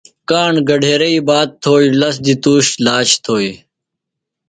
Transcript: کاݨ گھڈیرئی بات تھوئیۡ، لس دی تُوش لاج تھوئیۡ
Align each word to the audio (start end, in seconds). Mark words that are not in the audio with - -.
کاݨ 0.29 0.53
گھڈیرئی 0.69 1.17
بات 1.27 1.49
تھوئیۡ، 1.63 1.93
لس 1.99 2.15
دی 2.25 2.33
تُوش 2.43 2.67
لاج 2.85 3.09
تھوئیۡ 3.23 3.55